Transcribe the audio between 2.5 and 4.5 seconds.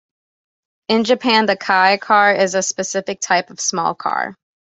a specific type of small car.